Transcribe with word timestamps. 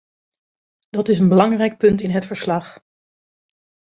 Dat 0.89 1.07
is 1.07 1.19
een 1.19 1.29
belangrijk 1.29 1.77
punt 1.77 2.01
in 2.01 2.09
het 2.09 2.25
verslag. 2.25 2.83